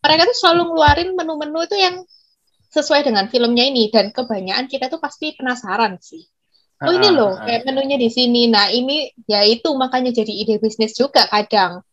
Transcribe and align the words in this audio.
mereka 0.00 0.28
tuh 0.28 0.36
selalu 0.36 0.62
ngeluarin 0.72 1.10
menu-menu 1.16 1.60
itu 1.64 1.76
yang 1.76 1.96
sesuai 2.70 3.02
dengan 3.02 3.26
filmnya 3.26 3.66
ini 3.66 3.90
dan 3.90 4.14
kebanyakan 4.14 4.70
kita 4.70 4.86
tuh 4.86 5.02
pasti 5.02 5.34
penasaran 5.34 5.98
sih. 5.98 6.22
Oh 6.80 6.92
ini 6.96 7.12
loh 7.12 7.36
kayak 7.36 7.68
menunya 7.68 8.00
di 8.00 8.08
sini. 8.08 8.48
Nah 8.48 8.72
ini 8.72 9.12
ya 9.28 9.44
itu 9.44 9.68
makanya 9.76 10.16
jadi 10.16 10.32
ide 10.32 10.56
bisnis 10.56 10.96
juga 10.96 11.28
kadang. 11.28 11.84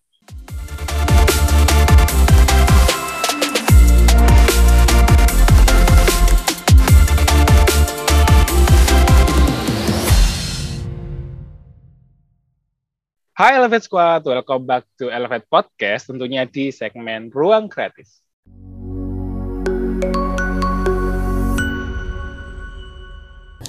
Hai 13.38 13.54
Elevate 13.54 13.85
Squad, 13.85 14.25
welcome 14.25 14.65
back 14.65 14.89
to 14.97 15.13
Elevate 15.13 15.45
Podcast, 15.45 16.09
tentunya 16.09 16.49
di 16.49 16.73
segmen 16.73 17.29
Ruang 17.29 17.70
Kreatif. 17.70 18.09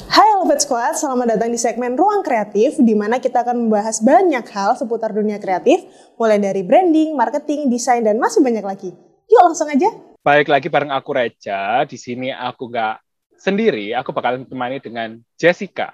Hai 0.08 0.24
Elevate 0.40 0.64
Squad, 0.64 0.96
selamat 0.96 1.36
datang 1.36 1.52
di 1.52 1.60
segmen 1.60 2.00
Ruang 2.00 2.24
Kreatif, 2.24 2.80
di 2.80 2.96
mana 2.96 3.20
kita 3.20 3.44
akan 3.44 3.68
membahas 3.68 4.00
banyak 4.00 4.40
hal 4.56 4.72
seputar 4.80 5.12
dunia 5.12 5.36
kreatif, 5.36 5.84
mulai 6.16 6.40
dari 6.40 6.64
branding, 6.64 7.12
marketing, 7.12 7.68
desain, 7.68 8.00
dan 8.00 8.16
masih 8.16 8.40
banyak 8.40 8.64
lagi. 8.64 8.96
Yuk 9.28 9.52
langsung 9.52 9.68
aja. 9.68 9.92
Baik 10.24 10.48
lagi 10.48 10.72
bareng 10.72 10.96
aku 10.96 11.12
Reja, 11.12 11.84
di 11.84 12.00
sini 12.00 12.32
aku 12.32 12.72
nggak 12.72 13.04
sendiri, 13.36 13.92
aku 13.92 14.16
bakal 14.16 14.40
ditemani 14.40 14.80
dengan 14.80 15.20
Jessica. 15.36 15.92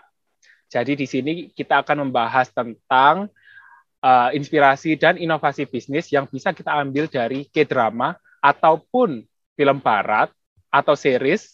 Jadi 0.71 0.95
di 0.95 1.11
sini 1.11 1.51
kita 1.51 1.83
akan 1.83 2.07
membahas 2.07 2.55
tentang 2.55 3.35
uh, 4.05 4.29
inspirasi 4.37 5.01
dan 5.01 5.17
inovasi 5.17 5.65
bisnis 5.65 6.13
yang 6.13 6.29
bisa 6.29 6.53
kita 6.53 6.77
ambil 6.77 7.09
dari 7.09 7.49
K-drama 7.49 8.13
ataupun 8.45 9.25
film 9.57 9.79
barat 9.81 10.29
atau 10.69 10.93
series 10.93 11.49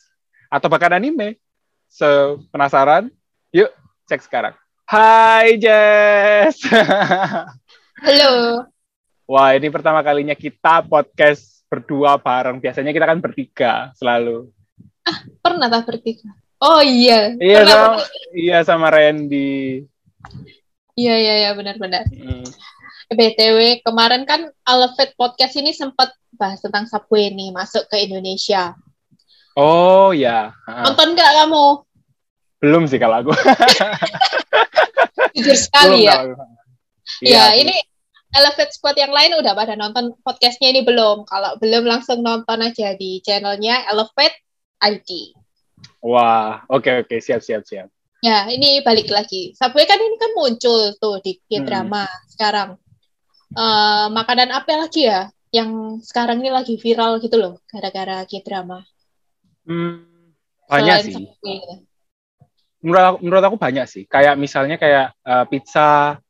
atau 0.51 0.67
bahkan 0.67 0.99
anime. 0.99 1.39
So, 1.87 2.43
penasaran? 2.51 3.15
Yuk, 3.55 3.71
cek 4.11 4.27
sekarang. 4.27 4.55
Hai 4.91 5.55
Jess. 5.63 6.67
Halo. 8.05 8.67
Wah, 9.31 9.55
ini 9.55 9.71
pertama 9.71 10.03
kalinya 10.03 10.35
kita 10.35 10.83
podcast 10.83 11.63
berdua 11.71 12.19
bareng. 12.19 12.59
Biasanya 12.59 12.91
kita 12.91 13.07
kan 13.07 13.23
bertiga 13.23 13.95
selalu. 13.95 14.51
Ah, 15.07 15.23
pernah 15.39 15.71
tak 15.71 15.87
bertiga? 15.87 16.35
Oh 16.59 16.83
iya. 16.83 17.39
Iya 17.39 17.63
sama, 17.63 17.97
iya 18.35 18.59
sama 18.67 18.87
Randy. 18.91 19.87
Iya 21.01 21.15
iya 21.17 21.35
iya 21.47 21.51
benar-benar. 21.57 22.05
Hmm. 22.13 22.45
btw 23.11 23.83
kemarin 23.83 24.23
kan 24.23 24.53
Elevate 24.63 25.17
podcast 25.19 25.59
ini 25.59 25.75
sempat 25.75 26.15
bahas 26.37 26.63
tentang 26.63 26.87
Subway 26.87 27.33
nih 27.33 27.51
masuk 27.51 27.89
ke 27.89 28.05
Indonesia. 28.05 28.77
Oh 29.57 30.13
ya. 30.13 30.53
Nonton 30.69 31.17
nggak 31.17 31.33
kamu? 31.43 31.67
Belum 32.61 32.85
sih 32.85 33.01
kalau 33.01 33.25
aku. 33.25 33.33
Jujur 35.35 35.59
sekali 35.59 36.05
Belum, 36.05 36.07
ya. 36.07 36.17
Iya 37.21 37.35
ya, 37.35 37.45
ini 37.59 37.77
Elevate 38.31 38.71
Squad 38.71 38.95
yang 38.95 39.11
lain 39.11 39.35
udah 39.43 39.59
pada 39.59 39.75
nonton 39.75 40.15
podcastnya 40.23 40.71
ini 40.71 40.87
belum? 40.87 41.27
Kalau 41.27 41.59
belum 41.59 41.83
langsung 41.89 42.23
nonton 42.23 42.63
aja 42.63 42.95
di 42.95 43.19
channelnya 43.27 43.91
Elevate 43.91 44.39
ID. 44.79 45.35
Wah, 46.05 46.63
oke 46.71 46.85
okay, 46.87 46.95
oke 47.03 47.11
okay. 47.11 47.19
siap 47.19 47.43
siap 47.43 47.67
siap. 47.67 47.91
Ya, 48.21 48.53
ini 48.53 48.85
balik 48.85 49.09
lagi. 49.09 49.57
Subway 49.57 49.89
kan 49.89 49.97
ini 49.97 50.21
kan 50.21 50.37
muncul 50.37 50.93
tuh 51.01 51.25
di 51.25 51.41
K-drama 51.49 52.05
hmm. 52.05 52.21
sekarang. 52.37 52.71
Uh, 53.57 54.13
makanan 54.13 54.53
apa 54.53 54.87
lagi 54.87 55.09
ya 55.09 55.33
yang 55.51 55.99
sekarang 56.05 56.39
ini 56.45 56.53
lagi 56.53 56.79
viral 56.79 57.17
gitu 57.25 57.41
loh 57.41 57.65
gara-gara 57.65 58.29
K-drama? 58.29 58.85
Hmm, 59.65 60.05
banyak 60.69 60.97
Selain 61.01 61.09
sih. 61.09 61.15
Subway. 61.17 61.61
Menurut, 62.85 63.25
menurut 63.25 63.45
aku 63.49 63.57
banyak 63.57 63.89
sih. 63.89 64.05
Kayak 64.05 64.37
misalnya 64.37 64.77
kayak 64.77 65.17
uh, 65.25 65.45
pizza, 65.49 66.21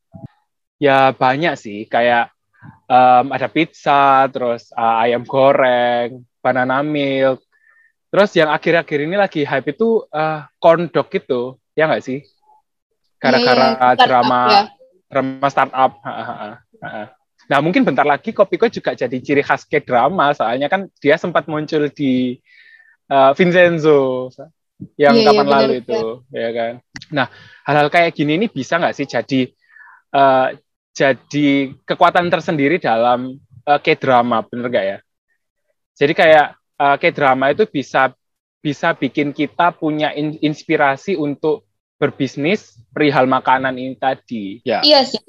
ya 0.79 1.11
banyak 1.11 1.59
sih. 1.59 1.91
Kayak 1.91 2.31
um, 2.87 3.35
ada 3.35 3.51
pizza, 3.51 4.31
terus 4.31 4.71
uh, 4.79 5.03
ayam 5.03 5.27
goreng, 5.27 6.23
banana 6.39 6.87
milk. 6.87 7.43
Terus 8.15 8.31
yang 8.39 8.55
akhir-akhir 8.55 8.99
ini 9.11 9.19
lagi 9.19 9.43
hype 9.43 9.75
itu 9.75 10.07
uh, 10.15 10.47
corn 10.63 10.87
dog 10.87 11.11
gitu 11.11 11.60
ya 11.75 11.91
nggak 11.91 12.03
sih? 12.05 12.23
Gara-gara 13.21 13.77
yeah, 13.77 13.93
yeah. 13.95 14.07
drama 14.09 14.41
ya. 14.49 14.63
drama 15.11 15.47
startup. 15.53 15.93
Nah 17.51 17.59
mungkin 17.59 17.83
bentar 17.83 18.07
lagi 18.07 18.31
Kopiko 18.31 18.71
juga 18.71 18.95
jadi 18.95 19.17
ciri 19.19 19.43
khas 19.43 19.67
ke 19.67 19.83
drama, 19.83 20.31
soalnya 20.33 20.71
kan 20.71 20.87
dia 21.03 21.19
sempat 21.19 21.51
muncul 21.51 21.91
di 21.91 22.39
uh, 23.11 23.35
Vincenzo 23.35 24.31
yang 24.97 25.13
yeah, 25.13 25.27
iya, 25.27 25.29
kapan 25.29 25.45
yeah, 25.45 25.53
lalu 25.53 25.73
bener, 25.73 25.83
itu, 25.83 26.01
ya. 26.31 26.41
ya 26.41 26.51
kan. 26.55 26.73
Nah 27.13 27.27
hal-hal 27.67 27.89
kayak 27.91 28.15
gini 28.15 28.39
ini 28.41 28.47
bisa 28.47 28.79
nggak 28.81 28.95
sih 28.97 29.05
jadi 29.05 29.51
uh, 30.15 30.55
jadi 30.95 31.75
kekuatan 31.87 32.31
tersendiri 32.31 32.79
dalam 32.79 33.39
uh, 33.67 33.79
K-drama, 33.83 34.47
bener 34.47 34.67
nggak 34.71 34.87
ya? 34.87 34.99
Jadi 35.99 36.13
kayak 36.17 36.47
uh, 36.81 36.97
K-drama 36.97 37.53
itu 37.53 37.67
bisa 37.69 38.15
bisa 38.61 38.93
bikin 38.93 39.33
kita 39.33 39.73
punya 39.73 40.13
inspirasi 40.17 41.17
untuk 41.17 41.65
berbisnis 42.01 42.81
perihal 42.93 43.29
makanan 43.29 43.77
ini 43.77 43.97
tadi. 43.97 44.61
Ya. 44.65 44.81
Iya 44.81 45.05
sih. 45.05 45.21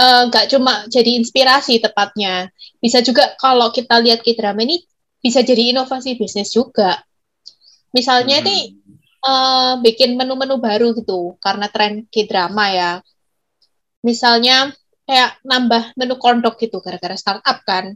Eh, 0.00 0.22
nggak 0.30 0.46
uh, 0.46 0.50
cuma 0.56 0.72
jadi 0.86 1.18
inspirasi 1.18 1.82
tepatnya. 1.82 2.48
Bisa 2.78 3.02
juga 3.02 3.34
kalau 3.36 3.68
kita 3.74 4.00
lihat 4.00 4.24
K-drama 4.24 4.62
ini 4.64 4.82
bisa 5.20 5.44
jadi 5.44 5.76
inovasi 5.76 6.16
bisnis 6.16 6.54
juga. 6.54 7.02
Misalnya 7.92 8.40
hmm. 8.40 8.42
ini 8.46 8.56
uh, 9.20 9.72
bikin 9.84 10.16
menu-menu 10.16 10.56
baru 10.56 10.96
gitu 10.96 11.36
karena 11.42 11.68
tren 11.68 12.08
K-drama 12.08 12.64
ya. 12.72 12.92
Misalnya 14.00 14.72
kayak 15.04 15.42
nambah 15.44 15.92
menu 16.00 16.16
kondok 16.16 16.56
gitu 16.56 16.80
gara-gara 16.80 17.18
startup 17.18 17.60
kan. 17.66 17.92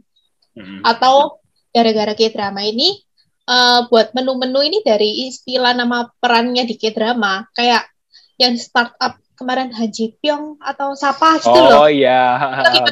Hmm. 0.53 0.85
Atau 0.85 1.41
gara-gara 1.73 2.13
K-drama 2.13 2.61
ini 2.69 3.01
uh, 3.49 3.79
buat 3.89 4.11
menu-menu 4.11 4.59
ini 4.65 4.79
dari 4.81 5.29
istilah 5.29 5.73
nama 5.77 6.09
perannya 6.19 6.65
di 6.65 6.75
K-drama 6.77 7.45
kayak 7.53 7.87
yang 8.35 8.57
startup 8.59 9.15
kemarin 9.35 9.71
Haji 9.71 10.15
Pyong 10.19 10.59
atau 10.63 10.95
siapa 10.95 11.39
gitu 11.43 11.51
oh, 11.51 11.67
loh. 11.67 11.79
Oh 11.85 11.89
iya, 12.01 12.39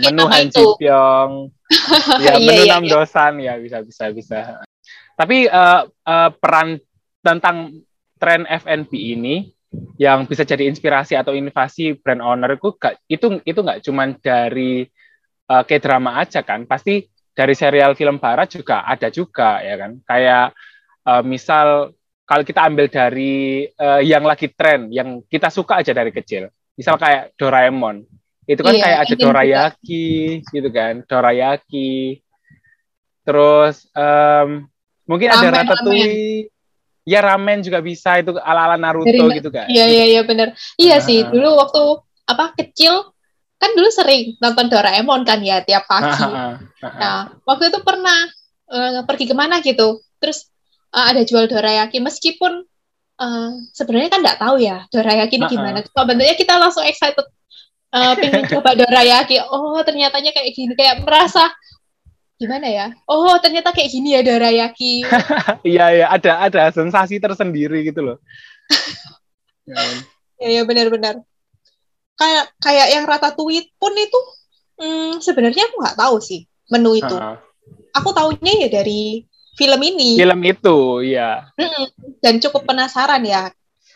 menu 0.03 0.23
Haji 0.27 0.63
Pyong. 0.79 1.31
ya, 2.19 2.33
menu 2.37 2.63
iya, 2.63 2.75
enam 2.75 2.83
iya. 2.85 2.91
dosan 2.91 3.33
ya 3.39 3.53
bisa 3.57 3.81
bisa 3.81 4.11
bisa. 4.11 4.39
Tapi 5.15 5.47
uh, 5.47 5.87
uh, 5.87 6.29
peran 6.35 6.77
tentang 7.23 7.79
tren 8.19 8.43
F&B 8.47 8.91
ini 8.91 9.51
yang 9.97 10.29
bisa 10.29 10.45
jadi 10.45 10.69
inspirasi 10.69 11.17
atau 11.17 11.33
inovasi 11.33 11.97
brand 11.97 12.21
owner 12.21 12.55
itu 12.55 12.77
gak, 12.77 13.01
itu 13.09 13.41
itu 13.41 13.57
nggak 13.57 13.81
cuma 13.81 14.05
dari 14.21 14.85
uh, 15.49 15.63
K-drama 15.65 16.21
aja 16.21 16.45
kan, 16.45 16.69
pasti 16.69 17.09
dari 17.33 17.53
serial 17.57 17.97
film 17.97 18.21
barat 18.21 18.49
juga 18.53 18.85
ada 18.85 19.09
juga 19.09 19.59
ya 19.59 19.75
kan? 19.77 19.91
Kayak 20.05 20.45
uh, 21.05 21.23
misal 21.25 21.91
kalau 22.23 22.43
kita 22.45 22.61
ambil 22.63 22.87
dari 22.87 23.67
uh, 23.77 23.99
yang 23.99 24.23
lagi 24.23 24.49
tren 24.53 24.87
yang 24.93 25.21
kita 25.27 25.49
suka 25.49 25.81
aja 25.83 25.91
dari 25.91 26.13
kecil. 26.13 26.47
Misal 26.77 26.97
kayak 26.97 27.37
Doraemon. 27.37 28.05
Itu 28.43 28.59
kan 28.59 28.75
iya, 28.75 28.83
kayak 28.83 28.99
ada 29.07 29.15
dorayaki 29.15 30.07
juga. 30.43 30.51
gitu 30.51 30.69
kan? 30.73 30.93
Dorayaki. 31.07 31.93
Terus 33.23 33.87
um, 33.95 34.67
mungkin 35.07 35.31
ramen, 35.31 35.41
ada 35.47 35.49
ratatouille. 35.63 36.07
ramen. 36.07 36.51
ya 37.03 37.19
ramen 37.19 37.59
juga 37.59 37.79
bisa 37.83 38.19
itu 38.19 38.35
ala 38.39 38.67
ala 38.67 38.75
Naruto 38.79 39.07
dari, 39.07 39.39
gitu 39.39 39.51
kan? 39.51 39.67
Iya 39.67 39.85
iya 39.87 40.05
iya 40.17 40.21
benar 40.23 40.55
iya 40.79 40.99
nah. 40.99 41.03
sih 41.03 41.23
dulu 41.27 41.59
waktu 41.59 41.83
apa 42.27 42.55
kecil 42.55 43.12
kan 43.63 43.71
dulu 43.79 43.87
sering 43.87 44.35
nonton 44.43 44.67
Doraemon 44.67 45.23
kan 45.23 45.39
ya 45.39 45.63
tiap 45.63 45.87
pagi. 45.87 46.19
nah, 46.83 47.31
waktu 47.47 47.71
itu 47.71 47.79
pernah 47.79 48.27
uh, 48.67 49.07
pergi 49.07 49.31
ke 49.31 49.35
mana 49.35 49.63
gitu, 49.63 50.03
terus 50.19 50.51
uh, 50.91 51.15
ada 51.15 51.23
jual 51.23 51.47
dorayaki 51.47 52.03
meskipun 52.03 52.67
uh, 53.23 53.51
sebenarnya 53.71 54.11
kan 54.11 54.19
nggak 54.19 54.39
tahu 54.43 54.59
ya 54.59 54.83
dorayaki 54.91 55.39
ini 55.39 55.47
gimana. 55.47 55.79
Cuma 55.87 56.03
bentuknya 56.03 56.35
kita 56.35 56.59
langsung 56.59 56.83
excited 56.83 57.23
uh, 57.95 58.13
pengen 58.19 58.43
coba 58.59 58.75
dorayaki. 58.75 59.39
Oh 59.47 59.79
ternyatanya 59.79 60.35
kayak 60.35 60.51
gini, 60.51 60.75
kayak 60.75 61.07
merasa 61.07 61.47
gimana 62.35 62.67
ya? 62.67 62.87
Oh 63.07 63.39
ternyata 63.39 63.71
kayak 63.71 63.87
gini 63.87 64.19
ya 64.19 64.21
dorayaki. 64.27 65.07
Iya 65.63 65.85
iya 65.95 66.05
ada 66.11 66.43
ada 66.43 66.61
sensasi 66.75 67.23
tersendiri 67.23 67.87
gitu 67.87 68.03
loh. 68.03 68.17
Iya 70.43 70.59
ya, 70.59 70.61
benar-benar 70.67 71.23
kayak 72.17 72.45
kayak 72.61 72.87
yang 72.93 73.03
rata 73.09 73.33
tweet 73.33 73.73
pun 73.77 73.93
itu 73.97 74.19
hmm, 74.79 75.11
sebenarnya 75.21 75.69
aku 75.69 75.75
nggak 75.81 75.97
tahu 75.97 76.15
sih 76.21 76.45
menu 76.71 76.97
itu. 76.97 77.15
Uh. 77.15 77.37
Aku 77.93 78.09
tahunya 78.09 78.67
ya 78.67 78.69
dari 78.81 79.21
film 79.53 79.79
ini. 79.85 80.17
Film 80.17 80.41
itu, 80.41 80.77
ya. 81.05 81.45
Dan 82.23 82.41
cukup 82.41 82.65
penasaran 82.65 83.21
ya. 83.21 83.53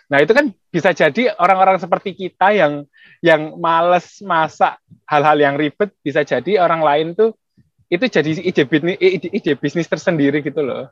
Nah 0.08 0.24
itu 0.24 0.32
kan 0.32 0.54
bisa 0.72 0.96
jadi 0.96 1.36
orang-orang 1.36 1.82
seperti 1.82 2.16
kita 2.16 2.56
yang 2.56 2.88
yang 3.20 3.60
males 3.60 4.22
masak 4.24 4.80
hal-hal 5.10 5.36
yang 5.36 5.56
ribet 5.58 5.92
bisa 6.00 6.24
jadi 6.24 6.64
orang 6.64 6.80
lain 6.86 7.08
tuh 7.18 7.34
itu 7.90 8.06
jadi 8.08 8.30
ide 8.46 8.64
bisnis 8.64 8.96
ide, 9.02 9.28
ide 9.34 9.52
bisnis 9.60 9.90
tersendiri 9.90 10.40
gitu 10.46 10.64
loh. 10.64 10.88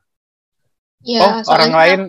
Ya, 1.05 1.21
oh 1.45 1.53
orang 1.53 1.73
lain 1.75 1.99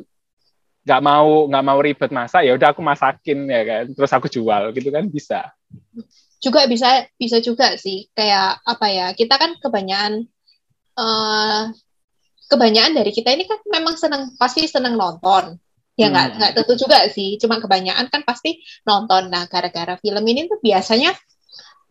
nggak 0.87 1.03
mau 1.03 1.51
nggak 1.51 1.65
mau 1.67 1.79
ribet 1.83 2.11
masak 2.15 2.47
ya 2.47 2.55
udah 2.55 2.71
aku 2.71 2.81
masakin 2.81 3.51
ya 3.51 3.63
kan. 3.67 3.85
Terus 3.91 4.13
aku 4.15 4.27
jual 4.31 4.71
gitu 4.71 4.89
kan 4.95 5.05
bisa. 5.11 5.51
Juga 6.39 6.71
bisa 6.71 7.11
bisa 7.19 7.43
juga 7.43 7.75
sih. 7.75 8.07
Kayak 8.15 8.63
apa 8.63 8.87
ya 8.87 9.07
kita 9.19 9.35
kan 9.35 9.59
kebanyakan 9.59 10.31
eh 10.97 11.63
kebanyakan 12.47 12.93
dari 12.95 13.11
kita 13.11 13.35
ini 13.35 13.45
kan 13.51 13.59
memang 13.67 13.99
senang 13.99 14.31
pasti 14.39 14.71
senang 14.71 14.95
nonton. 14.95 15.59
Ya 15.99 16.07
nggak 16.13 16.27
Hmm. 16.31 16.37
nggak 16.39 16.53
tentu 16.63 16.87
juga 16.87 17.03
sih. 17.11 17.35
Cuma 17.43 17.59
kebanyakan 17.59 18.07
kan 18.07 18.23
pasti 18.23 18.63
nonton. 18.87 19.27
Nah 19.27 19.51
gara-gara 19.51 19.99
film 19.99 20.23
ini 20.23 20.47
tuh 20.47 20.63
biasanya 20.63 21.11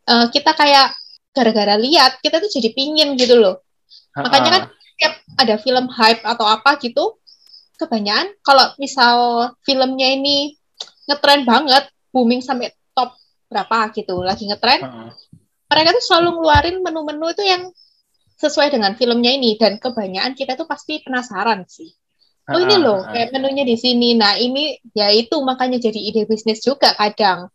eh, 0.08 0.28
kita 0.32 0.56
kayak 0.56 0.96
gara-gara 1.36 1.76
lihat 1.76 2.24
kita 2.24 2.40
tuh 2.40 2.48
jadi 2.48 2.72
pingin 2.72 3.20
gitu 3.20 3.36
loh. 3.36 3.60
Makanya 4.16 4.50
kan 4.56 4.64
setiap 4.72 5.14
ada 5.36 5.56
film 5.60 5.86
hype 5.92 6.24
atau 6.24 6.48
apa 6.48 6.80
gitu, 6.80 7.20
kebanyakan 7.78 8.34
kalau 8.42 8.74
misal 8.82 9.16
filmnya 9.64 10.12
ini 10.16 10.56
ngetren 11.06 11.46
banget, 11.46 11.88
booming 12.10 12.42
sampai 12.42 12.74
top 12.96 13.14
berapa 13.52 13.94
gitu, 13.94 14.26
lagi 14.26 14.50
ngetren, 14.50 14.82
Heeh. 14.82 15.10
mereka 15.70 15.90
tuh 15.96 16.04
selalu 16.04 16.30
ngeluarin 16.42 16.78
menu-menu 16.82 17.28
itu 17.32 17.44
yang 17.46 17.64
sesuai 18.36 18.74
dengan 18.74 18.98
filmnya 19.00 19.32
ini 19.32 19.56
dan 19.56 19.80
kebanyakan 19.80 20.36
kita 20.36 20.60
tuh 20.60 20.68
pasti 20.68 21.00
penasaran 21.00 21.64
sih. 21.70 21.94
Oh 22.46 22.62
ini 22.62 22.78
loh, 22.78 23.02
kayak 23.10 23.34
menunya 23.34 23.66
di 23.66 23.74
sini. 23.74 24.14
Nah 24.14 24.38
ini 24.38 24.78
ya 24.94 25.10
itu 25.10 25.34
makanya 25.42 25.82
jadi 25.82 25.98
ide 25.98 26.30
bisnis 26.30 26.62
juga 26.62 26.94
kadang. 26.94 27.50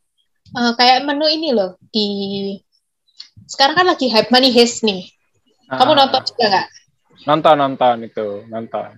Eh, 0.50 0.72
kayak 0.75 1.06
menu 1.06 1.31
ini 1.31 1.55
loh 1.55 1.78
di 1.94 2.08
sekarang 3.46 3.78
kan 3.78 3.87
lagi 3.87 4.11
hype 4.11 4.34
money 4.34 4.50
heist 4.50 4.82
nih. 4.82 5.06
Kamu 5.70 5.94
nonton 5.94 6.22
juga 6.26 6.44
nggak? 6.50 6.67
nonton 7.28 7.56
nonton 7.61 7.96
itu 8.08 8.28
nonton 8.49 8.96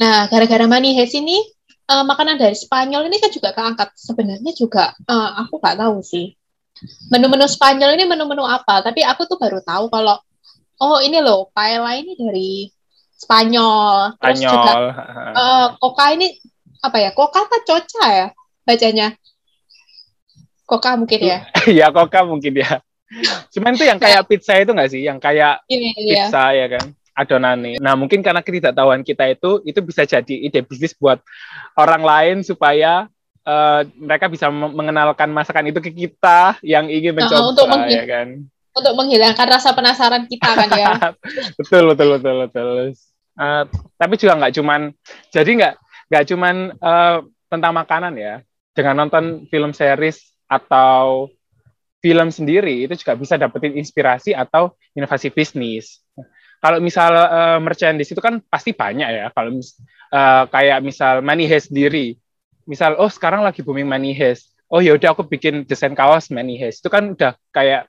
Nah, 0.00 0.26
gara-gara 0.26 0.66
Money 0.66 0.98
Heist 0.98 1.14
ini, 1.14 1.38
eh, 1.86 2.04
makanan 2.04 2.38
dari 2.38 2.56
Spanyol 2.58 3.06
ini 3.06 3.16
kan 3.22 3.30
juga 3.30 3.54
keangkat. 3.54 3.94
Sebenarnya 3.94 4.52
juga, 4.52 4.90
eh, 4.96 5.30
aku 5.42 5.58
nggak 5.58 5.76
tahu 5.78 6.02
sih. 6.02 6.34
Menu-menu 7.08 7.46
Spanyol 7.46 7.94
ini 7.94 8.04
menu-menu 8.04 8.42
apa? 8.42 8.82
Tapi 8.82 9.06
aku 9.06 9.30
tuh 9.30 9.38
baru 9.38 9.62
tahu 9.62 9.86
kalau, 9.88 10.18
oh 10.82 10.98
ini 10.98 11.22
loh, 11.22 11.46
paella 11.54 11.94
ini 11.94 12.18
dari 12.18 12.66
Spanyol. 13.14 14.18
Terus 14.18 14.40
juga, 14.42 14.72
Spanyol 14.74 14.82
heeh. 14.90 15.32
eh, 15.38 15.66
Coca 15.78 16.04
ini, 16.10 16.26
apa 16.82 16.96
ya, 16.98 17.10
Coca 17.14 17.38
apa 17.46 17.56
Coca 17.62 18.04
ya 18.10 18.26
bacanya? 18.66 19.08
Coca 20.64 20.96
mungkin 20.96 21.20
ya? 21.20 21.38
ya 21.78 21.86
koka 21.92 22.24
mungkin 22.24 22.56
ya 22.56 22.80
cuman 23.52 23.76
itu 23.78 23.84
yang 23.86 24.00
kayak 24.00 24.24
pizza 24.28 24.56
itu 24.58 24.72
nggak 24.72 24.90
sih 24.90 25.04
yang 25.06 25.20
kayak 25.20 25.62
Iya, 25.70 25.92
iya. 25.94 26.24
pizza 26.26 26.44
ya 26.50 26.66
kan 26.66 26.86
adonannya. 27.14 27.78
Nah 27.78 27.94
mungkin 27.94 28.20
karena 28.20 28.42
ketidaktahuan 28.42 29.06
kita 29.06 29.30
itu 29.30 29.62
itu 29.62 29.78
bisa 29.80 30.02
jadi 30.04 30.34
ide 30.34 30.60
bisnis 30.66 30.92
buat 30.98 31.22
orang 31.78 32.02
lain 32.02 32.36
supaya 32.42 33.06
eh, 33.46 33.80
mereka 33.96 34.26
bisa 34.26 34.50
mengenalkan 34.50 35.30
masakan 35.30 35.70
itu 35.70 35.78
ke 35.80 35.90
kita 35.94 36.58
yang 36.60 36.90
ingin 36.90 37.14
mencoba 37.14 37.54
untuk 37.54 37.66
menghi- 37.70 37.96
ya 37.96 38.04
kan. 38.04 38.28
Untuk 38.74 38.94
menghilangkan 38.98 39.46
rasa 39.46 39.70
penasaran 39.70 40.26
kita 40.26 40.50
kan 40.50 40.68
ya. 40.74 40.94
betul 41.58 41.94
betul 41.94 42.18
betul 42.18 42.34
betul. 42.50 42.70
Eh, 43.34 43.64
tapi 43.94 44.14
juga 44.18 44.34
nggak 44.38 44.54
cuman 44.58 44.80
jadi 45.30 45.50
nggak 45.54 45.74
nggak 46.10 46.24
cuman 46.34 46.54
eh, 46.74 47.16
tentang 47.48 47.72
makanan 47.72 48.14
ya. 48.18 48.42
Dengan 48.74 49.06
nonton 49.06 49.46
film 49.46 49.70
series 49.70 50.18
atau 50.50 51.30
film 52.02 52.28
sendiri 52.28 52.84
itu 52.84 52.98
juga 53.00 53.14
bisa 53.16 53.38
dapetin 53.38 53.78
inspirasi 53.78 54.34
atau 54.34 54.74
inovasi 54.92 55.30
bisnis. 55.30 56.02
Kalau 56.64 56.80
misal 56.80 57.12
eh, 57.12 57.58
merchandise 57.60 58.08
itu 58.08 58.24
kan 58.24 58.40
pasti 58.48 58.72
banyak 58.72 59.04
ya. 59.04 59.28
Kalau 59.36 59.52
mis- 59.52 59.76
eh, 60.08 60.44
kayak 60.48 60.80
misal 60.80 61.20
Money 61.20 61.44
Heist 61.44 61.68
sendiri, 61.68 62.16
misal 62.64 62.96
oh 62.96 63.12
sekarang 63.12 63.44
lagi 63.44 63.60
booming 63.60 63.84
Money 63.84 64.16
Heist, 64.16 64.56
oh 64.72 64.80
ya 64.80 64.96
udah 64.96 65.12
aku 65.12 65.28
bikin 65.28 65.68
desain 65.68 65.92
kaos 65.92 66.32
Money 66.32 66.56
Heist. 66.56 66.80
Itu 66.80 66.88
kan 66.88 67.12
udah 67.12 67.36
kayak 67.52 67.84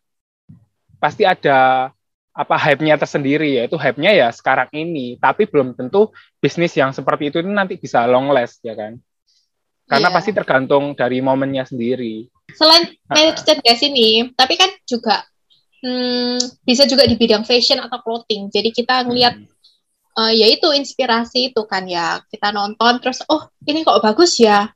pasti 0.99 1.23
ada 1.23 1.87
apa 2.35 2.55
hype-nya 2.59 2.99
tersendiri 2.99 3.63
ya. 3.63 3.71
Itu 3.71 3.79
hype-nya 3.79 4.11
ya 4.11 4.27
sekarang 4.35 4.67
ini. 4.75 5.15
Tapi 5.15 5.47
belum 5.47 5.71
tentu 5.79 6.11
bisnis 6.43 6.75
yang 6.75 6.91
seperti 6.91 7.31
itu 7.31 7.39
nanti 7.47 7.79
bisa 7.79 8.03
long 8.03 8.27
last 8.27 8.59
ya 8.59 8.75
kan? 8.75 8.99
Karena 9.87 10.11
Iya. 10.11 10.15
pasti 10.19 10.31
tergantung 10.35 10.97
dari 10.99 11.23
momennya 11.23 11.63
sendiri. 11.63 12.27
Selain 12.51 12.91
merchandise 13.07 13.85
ini, 13.87 14.33
tapi 14.35 14.59
kan 14.59 14.67
juga 14.83 15.23
hmm, 15.85 16.65
bisa 16.65 16.89
juga 16.89 17.05
di 17.05 17.13
bidang 17.13 17.45
fashion 17.45 17.77
atau 17.77 18.01
clothing. 18.01 18.49
Jadi 18.49 18.73
kita 18.73 19.05
ngelihat 19.05 19.37
Hmm. 19.37 19.45
eh, 20.17 20.33
ya 20.41 20.47
itu 20.49 20.65
inspirasi 20.73 21.53
itu 21.53 21.61
kan 21.69 21.85
ya 21.85 22.23
kita 22.33 22.49
nonton 22.49 22.97
terus 23.03 23.21
oh 23.29 23.45
ini 23.69 23.85
kok 23.85 24.01
bagus 24.01 24.39
ya 24.41 24.71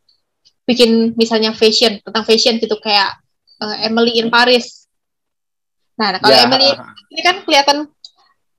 bikin 0.69 1.17
misalnya 1.17 1.49
fashion 1.57 1.97
tentang 2.05 2.21
fashion 2.27 2.61
gitu 2.61 2.77
kayak 2.77 3.17
eh, 3.63 3.89
Emily 3.89 4.21
in 4.21 4.29
Paris. 4.29 4.85
Nah, 5.99 6.15
kalau 6.21 6.31
Ya, 6.31 6.47
Emily 6.47 6.69
ini 7.11 7.21
kan 7.25 7.35
kelihatan 7.43 7.77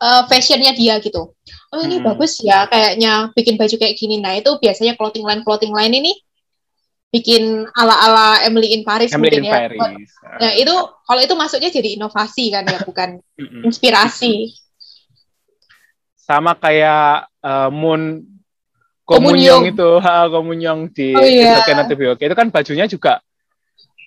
eh, 0.00 0.22
fashionnya 0.28 0.72
dia 0.74 0.98
gitu. 1.00 1.32
Oh 1.70 1.80
ini 1.84 2.00
Hmm. 2.00 2.06
bagus 2.08 2.40
ya 2.42 2.66
kayaknya 2.66 3.30
bikin 3.36 3.54
baju 3.60 3.76
kayak 3.78 3.94
gini. 4.00 4.18
Nah 4.18 4.34
itu 4.40 4.50
biasanya 4.58 4.96
clothing 4.98 5.22
line 5.24 5.44
clothing 5.46 5.70
line 5.70 5.92
ini 5.94 6.12
bikin 7.10 7.66
ala-ala 7.74 8.46
Emily 8.46 8.78
in 8.78 8.86
Paris 8.86 9.10
Emily 9.10 9.42
mungkin 9.42 9.42
in 9.42 9.50
ya. 9.50 9.54
Paris 9.66 10.10
Nah 10.40 10.52
itu 10.54 10.74
kalau 11.02 11.20
itu 11.20 11.34
masuknya 11.34 11.70
jadi 11.74 11.98
inovasi 11.98 12.54
kan 12.54 12.64
ya 12.70 12.78
bukan 12.86 13.18
inspirasi. 13.66 14.54
sama 16.14 16.54
kayak 16.54 17.26
eh, 17.42 17.70
Moon 17.74 18.22
Komunyong. 19.02 19.66
Itu 19.74 19.98
ha, 19.98 20.30
Komunyong 20.30 20.94
di 20.94 21.10
Oh, 21.10 21.26
iya. 21.26 21.58
Okay. 21.66 22.30
itu 22.30 22.34
kan 22.38 22.46
bajunya 22.54 22.86
juga 22.86 23.18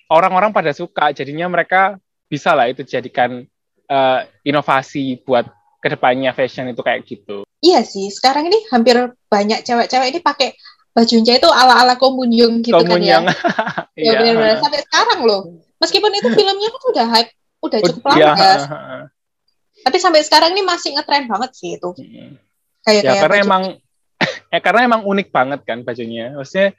orang-orang 0.08 0.48
pada 0.48 0.72
suka 0.72 1.12
jadinya 1.12 1.44
mereka 1.52 2.00
bisa 2.24 2.56
lah 2.56 2.72
itu 2.72 2.80
jadikan 2.88 3.44
eh, 3.84 4.20
inovasi 4.48 5.20
buat 5.20 5.44
ke 5.84 5.92
depannya 5.92 6.32
fashion 6.32 6.72
itu 6.72 6.80
kayak 6.80 7.04
gitu 7.04 7.44
Iya 7.60 7.84
sih 7.84 8.08
sekarang 8.08 8.48
ini 8.48 8.56
hampir 8.72 8.96
banyak 9.28 9.60
cewek-cewek 9.64 10.08
ini 10.16 10.20
pakai 10.24 10.56
bajunya 10.94 11.42
itu 11.42 11.48
ala-ala 11.50 11.98
komunyong 11.98 12.62
gitu 12.62 12.72
Komunyong 12.74 13.26
kan 13.26 13.34
ya. 13.34 13.34
Ya 13.98 14.10
Iya. 14.14 14.18
benar-benar 14.22 14.58
sampai 14.62 14.80
sekarang 14.86 15.20
loh. 15.26 15.42
Meskipun 15.82 16.10
itu 16.14 16.28
filmnya 16.38 16.68
kan 16.70 16.82
udah 16.90 17.06
hype, 17.10 17.30
udah 17.62 17.78
cukup 17.82 18.02
lama 18.10 18.18
iya, 18.18 18.30
ya. 18.34 18.54
Tapi 19.84 19.96
sampai 20.00 20.22
sekarang 20.22 20.54
ini 20.54 20.62
masih 20.62 20.94
ngetren 20.94 21.26
banget 21.26 21.50
sih 21.58 21.76
itu. 21.76 21.90
Mm. 21.98 22.38
Kayak 22.86 23.02
ya 23.02 23.10
kayak 23.10 23.22
karena 23.26 23.36
baju- 23.36 23.46
emang 23.46 23.62
eh 24.54 24.60
karena 24.62 24.80
emang 24.86 25.02
unik 25.04 25.28
banget 25.34 25.60
kan 25.66 25.82
bajunya 25.82 26.30
maksudnya 26.32 26.72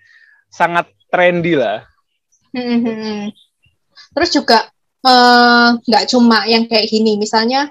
sangat 0.48 0.88
trendy 1.12 1.54
lah 1.54 1.84
Hmm, 2.56 2.80
hmm, 2.80 2.88
hmm. 2.88 3.24
Terus 4.16 4.30
juga 4.32 4.72
eh, 5.04 5.70
nggak 5.76 6.06
cuma 6.08 6.48
yang 6.48 6.64
kayak 6.72 6.88
gini, 6.88 7.20
misalnya 7.20 7.68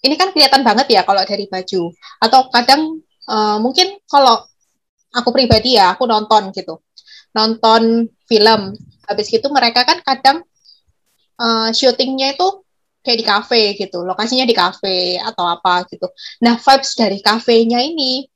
ini 0.00 0.16
kan 0.16 0.32
kelihatan 0.32 0.64
banget 0.64 0.88
ya 0.88 1.04
kalau 1.04 1.20
dari 1.20 1.44
baju. 1.44 1.92
Atau 2.24 2.48
kadang 2.48 2.96
eh, 3.04 3.56
mungkin 3.60 4.00
kalau 4.08 4.40
aku 5.16 5.32
pribadi 5.32 5.80
ya, 5.80 5.96
aku 5.96 6.04
nonton 6.04 6.52
gitu, 6.52 6.84
nonton 7.32 8.12
film. 8.28 8.76
Habis 9.08 9.26
gitu 9.32 9.48
mereka 9.48 9.88
kan 9.88 10.04
kadang 10.04 10.44
eh, 11.40 11.68
syutingnya 11.72 12.36
itu 12.36 12.46
kayak 13.00 13.18
di 13.22 13.26
kafe 13.26 13.62
gitu, 13.78 14.04
lokasinya 14.04 14.44
di 14.44 14.54
kafe 14.54 15.16
atau 15.16 15.48
apa 15.48 15.88
gitu. 15.88 16.10
Nah 16.44 16.60
vibes 16.60 16.92
dari 16.98 17.18
kafenya 17.24 17.80
ini 17.80 18.26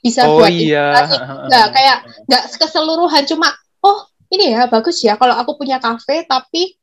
bisa 0.00 0.26
oh 0.26 0.40
buat 0.40 0.50
iya 0.50 1.04
Nggak, 1.48 1.66
kayak 1.76 1.98
nggak 2.26 2.42
keseluruhan 2.56 3.24
cuma 3.28 3.52
oh 3.84 4.08
ini 4.32 4.56
ya 4.56 4.66
bagus 4.66 5.04
ya 5.04 5.14
kalau 5.20 5.36
aku 5.36 5.60
punya 5.60 5.76
kafe 5.76 6.24
tapi 6.24 6.74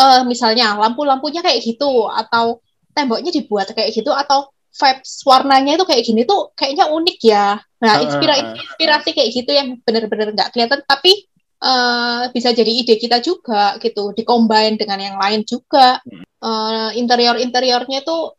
eh 0.00 0.22
misalnya 0.26 0.74
lampu-lampunya 0.78 1.40
kayak 1.44 1.62
gitu 1.62 2.10
atau 2.10 2.58
temboknya 2.94 3.30
dibuat 3.30 3.70
kayak 3.70 3.94
gitu 3.94 4.10
atau 4.10 4.50
vibes 4.70 5.22
warnanya 5.26 5.76
itu 5.76 5.84
kayak 5.86 6.02
gini 6.06 6.22
tuh 6.24 6.54
kayaknya 6.54 6.88
unik 6.90 7.18
ya 7.26 7.58
nah 7.80 7.94
inspirasi 8.00 8.42
inspirasi 8.54 9.10
kayak 9.16 9.30
gitu 9.34 9.50
yang 9.56 9.68
benar-benar 9.82 10.30
nggak 10.36 10.50
kelihatan 10.54 10.80
tapi 10.84 11.26
eh 11.60 12.22
bisa 12.32 12.56
jadi 12.56 12.72
ide 12.72 12.96
kita 12.96 13.20
juga 13.20 13.76
gitu 13.84 14.16
dicombine 14.16 14.80
dengan 14.80 14.96
yang 14.96 15.16
lain 15.20 15.44
juga 15.44 16.00
Eh, 16.40 16.90
interior 16.96 17.36
interiornya 17.36 18.00
tuh 18.00 18.32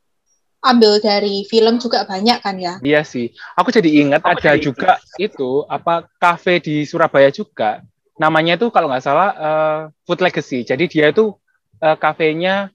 ambil 0.66 0.98
dari 0.98 1.46
film 1.46 1.78
juga 1.78 2.02
banyak 2.10 2.38
kan 2.42 2.58
ya 2.58 2.82
Iya 2.82 3.06
sih. 3.06 3.30
Aku 3.54 3.70
jadi 3.70 3.86
ingat 4.02 4.26
Aku 4.26 4.42
ada 4.42 4.58
jadi 4.58 4.62
juga 4.62 4.98
itu 5.22 5.66
apa 5.70 6.10
kafe 6.18 6.58
di 6.58 6.82
Surabaya 6.82 7.30
juga. 7.30 7.86
Namanya 8.18 8.58
itu 8.58 8.74
kalau 8.74 8.90
nggak 8.90 9.06
salah 9.06 9.30
eh, 9.38 9.80
Food 10.10 10.26
Legacy. 10.26 10.66
Jadi 10.66 10.90
dia 10.90 11.14
itu 11.14 11.38
eh, 11.78 11.94
kafenya 11.94 12.74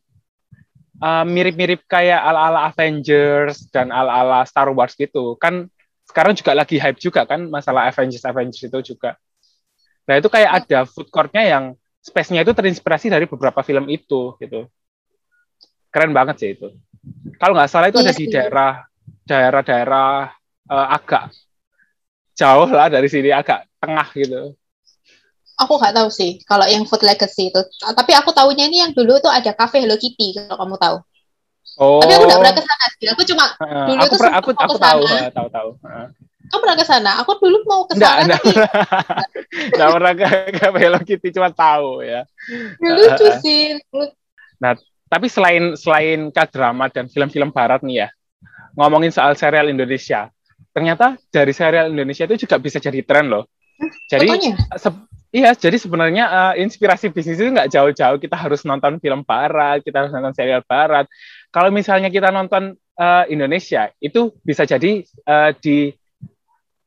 eh, 1.02 1.24
mirip-mirip 1.24 1.84
kayak 1.84 2.20
ala-ala 2.20 2.70
Avengers 2.70 3.68
dan 3.72 3.92
ala-ala 3.92 4.44
Star 4.48 4.70
Wars 4.72 4.96
gitu. 4.96 5.36
Kan 5.36 5.68
sekarang 6.06 6.38
juga 6.38 6.54
lagi 6.54 6.78
hype 6.78 7.02
juga 7.02 7.26
kan 7.26 7.50
masalah 7.50 7.90
Avengers 7.90 8.24
Avengers 8.24 8.62
itu 8.62 8.94
juga. 8.94 9.18
Nah 10.06 10.22
itu 10.22 10.30
kayak 10.30 10.64
ada 10.64 10.86
food 10.86 11.10
courtnya 11.10 11.42
yang 11.42 11.64
space-nya 11.98 12.46
itu 12.46 12.54
terinspirasi 12.54 13.10
dari 13.10 13.26
beberapa 13.26 13.60
film 13.66 13.90
itu 13.90 14.38
gitu. 14.38 14.70
Keren 15.90 16.14
banget 16.14 16.36
sih 16.38 16.50
itu. 16.54 16.70
Kalau 17.42 17.54
nggak 17.58 17.70
salah 17.70 17.90
itu 17.90 17.98
iya 17.98 18.06
ada 18.06 18.14
di 18.14 18.26
daerah 18.30 18.72
daerah-daerah 19.26 20.10
uh, 20.70 20.86
agak 20.94 21.34
jauh 22.38 22.70
lah 22.70 22.86
dari 22.86 23.08
sini, 23.10 23.34
agak 23.34 23.66
tengah 23.82 24.06
gitu. 24.14 24.54
Aku 25.56 25.80
nggak 25.80 25.96
tahu 25.96 26.08
sih 26.12 26.36
kalau 26.44 26.68
yang 26.68 26.84
Food 26.84 27.00
Legacy 27.00 27.48
itu. 27.48 27.60
Tapi 27.80 28.12
aku 28.12 28.32
tahunya 28.36 28.68
ini 28.68 28.84
yang 28.84 28.92
dulu 28.92 29.16
tuh 29.24 29.32
ada 29.32 29.56
cafe 29.56 29.80
Hello 29.80 29.96
Kitty 29.96 30.36
kalau 30.36 30.56
kamu 30.60 30.76
tahu. 30.76 30.96
Oh. 31.76 32.00
Tapi 32.00 32.12
aku 32.16 32.24
nggak 32.28 32.40
pernah 32.40 32.56
ke 32.56 32.62
sana 32.64 32.86
sih. 32.96 33.06
Aku 33.12 33.22
cuma 33.24 33.44
uh, 33.60 33.86
dulu 33.88 34.00
aku 34.00 34.14
tuh 34.16 34.30
aku 34.32 34.50
aku 34.52 34.76
tahu, 34.80 35.00
uh, 35.04 35.32
tahu 35.32 35.48
tahu. 35.48 35.68
Uh. 35.84 36.08
Kamu 36.46 36.60
pernah 36.62 36.76
ke 36.78 36.86
sana? 36.86 37.10
Aku 37.24 37.32
dulu 37.42 37.58
mau 37.66 37.82
ke 37.84 37.98
sana. 37.98 38.22
Enggak, 38.22 38.38
tapi... 38.38 38.50
enggak 39.74 39.90
pernah 39.98 40.12
ke, 40.14 40.26
ke 40.54 40.66
Hello 40.78 41.00
Kitty, 41.02 41.28
cuma 41.34 41.50
tahu 41.50 42.06
ya. 42.06 42.22
ya 42.78 42.90
lucu 42.94 43.26
sih. 43.42 43.74
Nah, 44.62 44.78
tapi 45.10 45.26
selain 45.26 45.74
selain 45.74 46.30
drama 46.30 46.86
dan 46.86 47.10
film-film 47.10 47.50
barat 47.50 47.82
nih 47.82 48.06
ya, 48.06 48.08
ngomongin 48.78 49.10
soal 49.10 49.34
serial 49.34 49.66
Indonesia, 49.66 50.30
ternyata 50.70 51.18
dari 51.34 51.50
serial 51.50 51.90
Indonesia 51.90 52.30
itu 52.30 52.46
juga 52.46 52.62
bisa 52.62 52.78
jadi 52.78 53.02
tren 53.02 53.26
loh. 53.26 53.50
Jadi 54.06 54.54
iya, 55.32 55.54
jadi 55.54 55.76
sebenarnya 55.78 56.24
uh, 56.26 56.54
inspirasi 56.58 57.10
bisnis 57.10 57.38
itu 57.38 57.50
nggak 57.50 57.70
jauh-jauh. 57.70 58.18
Kita 58.18 58.36
harus 58.38 58.62
nonton 58.62 58.98
film 59.02 59.22
barat, 59.22 59.82
kita 59.82 60.06
harus 60.06 60.12
nonton 60.12 60.34
serial 60.34 60.62
barat. 60.66 61.06
Kalau 61.50 61.70
misalnya 61.70 62.10
kita 62.10 62.30
nonton 62.30 62.74
uh, 62.98 63.24
Indonesia, 63.30 63.90
itu 63.98 64.34
bisa 64.42 64.66
jadi 64.66 65.02
uh, 65.26 65.50
di 65.56 65.90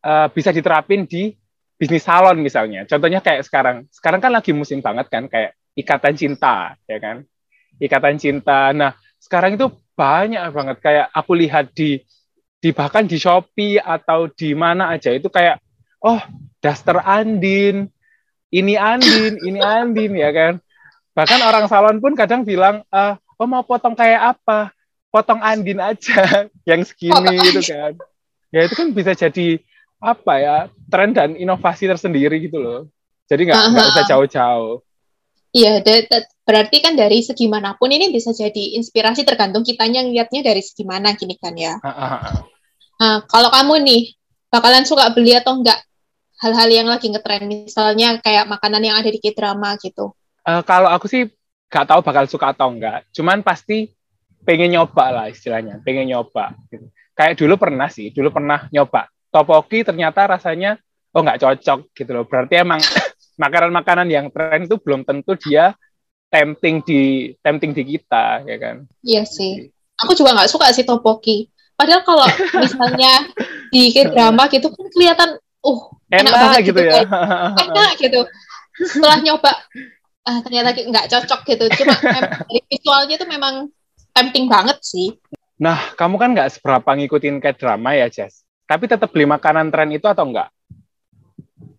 uh, 0.04 0.28
bisa 0.32 0.50
diterapin 0.54 1.04
di 1.08 1.36
bisnis 1.80 2.04
salon 2.04 2.40
misalnya. 2.44 2.84
Contohnya 2.84 3.24
kayak 3.24 3.48
sekarang. 3.48 3.88
Sekarang 3.88 4.20
kan 4.20 4.32
lagi 4.36 4.52
musim 4.52 4.84
banget 4.84 5.08
kan 5.08 5.32
kayak 5.32 5.56
ikatan 5.80 6.16
cinta, 6.20 6.76
ya 6.84 7.00
kan? 7.00 7.24
Ikatan 7.80 8.20
cinta. 8.20 8.76
Nah, 8.76 8.92
sekarang 9.20 9.56
itu 9.56 9.72
banyak 9.96 10.44
banget 10.52 10.78
kayak 10.84 11.08
aku 11.12 11.32
lihat 11.36 11.72
di 11.72 12.00
di 12.60 12.76
bahkan 12.76 13.08
di 13.08 13.16
Shopee 13.16 13.80
atau 13.80 14.28
di 14.28 14.52
mana 14.52 14.92
aja 14.92 15.16
itu 15.16 15.32
kayak 15.32 15.64
oh, 16.04 16.20
daster 16.60 17.00
Andin, 17.00 17.88
ini 18.50 18.74
Andin, 18.76 19.38
ini 19.46 19.60
Andin 19.62 20.14
ya 20.18 20.30
kan. 20.34 20.54
Bahkan 21.14 21.40
orang 21.46 21.66
salon 21.70 21.98
pun 22.02 22.14
kadang 22.18 22.42
bilang, 22.46 22.82
uh, 22.90 23.18
oh 23.38 23.48
mau 23.50 23.62
potong 23.62 23.94
kayak 23.94 24.38
apa? 24.38 24.74
Potong 25.10 25.42
Andin 25.42 25.82
aja 25.82 26.46
yang 26.70 26.82
segini 26.86 27.38
gitu 27.50 27.62
kan. 27.66 27.98
Ya 28.50 28.66
itu 28.66 28.74
kan 28.74 28.94
bisa 28.94 29.14
jadi 29.14 29.62
apa 30.00 30.34
ya 30.40 30.58
tren 30.88 31.12
dan 31.12 31.36
inovasi 31.38 31.86
tersendiri 31.86 32.42
gitu 32.42 32.58
loh. 32.58 32.90
Jadi 33.30 33.46
nggak 33.50 33.58
nggak 33.74 33.84
uh 33.84 33.90
-huh. 33.90 33.94
usah 33.94 34.06
jauh-jauh. 34.10 34.76
Iya, 35.50 35.82
berarti 36.46 36.78
kan 36.78 36.94
dari 36.94 37.26
segi 37.26 37.50
mana 37.50 37.74
pun 37.74 37.90
ini 37.90 38.14
bisa 38.14 38.30
jadi 38.30 38.78
inspirasi 38.78 39.26
tergantung 39.26 39.66
kitanya 39.66 40.06
ngeliatnya 40.06 40.46
dari 40.46 40.62
segi 40.62 40.86
mana 40.86 41.18
gini 41.18 41.34
kan 41.42 41.58
ya. 41.58 41.78
Uh 41.82 41.90
-huh. 41.90 42.22
Nah, 43.00 43.18
kalau 43.26 43.50
kamu 43.50 43.82
nih 43.86 44.02
bakalan 44.54 44.86
suka 44.86 45.10
beli 45.14 45.34
atau 45.34 45.58
enggak 45.58 45.82
hal-hal 46.40 46.70
yang 46.72 46.88
lagi 46.88 47.12
ngetren 47.12 47.46
misalnya 47.48 48.18
kayak 48.24 48.48
makanan 48.48 48.82
yang 48.84 48.96
ada 48.96 49.12
di 49.12 49.20
K-drama 49.20 49.76
gitu. 49.80 50.16
Uh, 50.48 50.64
kalau 50.64 50.88
aku 50.88 51.12
sih 51.12 51.28
nggak 51.70 51.86
tahu 51.86 52.00
bakal 52.02 52.26
suka 52.26 52.56
atau 52.56 52.72
enggak, 52.72 53.06
cuman 53.12 53.44
pasti 53.44 53.92
pengen 54.48 54.74
nyoba 54.74 55.06
lah 55.12 55.26
istilahnya, 55.28 55.84
pengen 55.84 56.10
nyoba. 56.10 56.56
Gitu. 56.72 56.88
Kayak 57.14 57.36
dulu 57.38 57.54
pernah 57.60 57.92
sih, 57.92 58.10
dulu 58.10 58.32
pernah 58.32 58.66
nyoba 58.72 59.12
topoki 59.30 59.86
ternyata 59.86 60.26
rasanya 60.26 60.82
oh 61.14 61.22
nggak 61.22 61.40
cocok 61.44 61.80
gitu 61.94 62.12
loh. 62.16 62.26
Berarti 62.26 62.56
emang 62.58 62.82
makanan-makanan 63.44 64.08
yang 64.10 64.32
tren 64.34 64.66
itu 64.66 64.80
belum 64.82 65.06
tentu 65.06 65.38
dia 65.38 65.76
tempting 66.30 66.86
di 66.86 67.34
tempting 67.42 67.74
di 67.74 67.84
kita 67.96 68.46
ya 68.46 68.58
kan. 68.58 68.76
Iya 69.02 69.24
sih. 69.26 69.70
Aku 70.00 70.16
juga 70.16 70.34
nggak 70.34 70.50
suka 70.50 70.72
sih 70.72 70.88
topoki. 70.88 71.52
Padahal 71.76 72.04
kalau 72.04 72.26
misalnya 72.64 73.28
di 73.70 73.94
drama 73.94 74.48
gitu 74.50 74.72
kan 74.72 74.88
kelihatan 74.92 75.30
uh 75.66 75.82
enak, 76.12 76.22
enak 76.24 76.34
banget 76.34 76.60
gitu, 76.68 76.80
gitu 76.80 76.82
ya. 76.88 77.02
enak 77.64 77.92
gitu. 78.00 78.22
Setelah 78.80 79.18
nyoba 79.20 79.52
ah, 80.24 80.40
ternyata 80.44 80.70
nggak 80.76 81.08
cocok 81.12 81.40
gitu. 81.48 81.66
Cuma 81.84 81.96
dari 82.48 82.62
visualnya 82.68 83.16
itu 83.20 83.28
memang 83.28 83.68
tempting 84.16 84.48
banget 84.48 84.78
sih. 84.84 85.16
Nah, 85.60 85.92
kamu 86.00 86.16
kan 86.16 86.30
nggak 86.32 86.56
seberapa 86.56 86.90
ngikutin 86.96 87.44
kayak 87.44 87.60
drama 87.60 87.92
ya, 87.92 88.08
Jess? 88.08 88.48
tapi 88.70 88.86
tetap 88.86 89.10
beli 89.10 89.26
makanan 89.26 89.74
tren 89.74 89.90
itu 89.90 90.06
atau 90.06 90.30
enggak? 90.30 90.54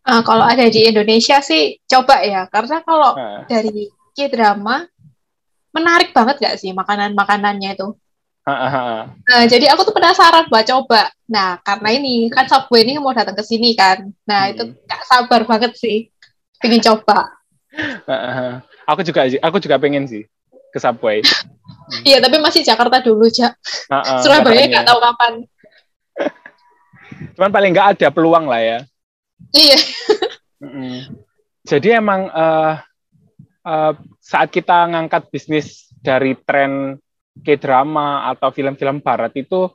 Uh, 0.02 0.26
kalau 0.26 0.42
ada 0.42 0.66
di 0.66 0.90
Indonesia 0.90 1.38
sih 1.38 1.78
coba 1.86 2.18
ya, 2.26 2.50
karena 2.50 2.82
kalau 2.82 3.14
uh. 3.14 3.46
dari 3.46 3.86
K-drama 4.10 4.90
menarik 5.70 6.10
banget 6.10 6.42
gak 6.42 6.58
sih 6.58 6.74
makanan-makanannya 6.74 7.78
itu? 7.78 7.94
Nah, 9.26 9.42
jadi 9.46 9.70
aku 9.70 9.86
tuh 9.86 9.94
penasaran 9.94 10.48
buat 10.50 10.64
coba. 10.66 11.12
Nah, 11.30 11.60
karena 11.62 11.88
ini 11.94 12.26
kan 12.32 12.48
Subway 12.50 12.82
ini 12.82 12.98
mau 12.98 13.14
datang 13.14 13.36
ke 13.38 13.44
sini 13.46 13.76
kan. 13.78 14.10
Nah, 14.26 14.48
hmm. 14.48 14.52
itu 14.54 14.62
gak 14.88 15.02
sabar 15.06 15.46
banget 15.46 15.72
sih, 15.78 16.10
pengen 16.58 16.82
coba. 16.82 17.30
Aku 18.90 19.06
juga, 19.06 19.30
aku 19.30 19.56
juga 19.62 19.76
pengen 19.78 20.10
sih 20.10 20.26
ke 20.70 20.78
Subway. 20.78 21.22
Iya, 22.06 22.22
tapi 22.22 22.38
masih 22.38 22.62
Jakarta 22.62 23.02
dulu, 23.02 23.26
Jak. 23.26 23.50
Uh, 23.90 23.98
uh, 23.98 24.22
Surabaya 24.22 24.62
nggak 24.70 24.86
tahu 24.86 24.98
kapan. 25.02 25.32
Cuman 27.34 27.50
paling 27.50 27.74
nggak 27.74 27.98
ada 27.98 28.08
peluang 28.14 28.46
lah 28.46 28.62
ya. 28.62 28.78
Iya. 29.50 29.78
Jadi 31.66 31.88
emang 31.90 32.30
uh, 32.30 32.78
uh, 33.66 33.92
saat 34.22 34.54
kita 34.54 34.86
ngangkat 34.86 35.34
bisnis 35.34 35.90
dari 35.98 36.38
tren 36.46 36.94
K-drama 37.38 38.26
atau 38.34 38.50
film-film 38.50 38.98
barat 39.00 39.32
itu 39.38 39.70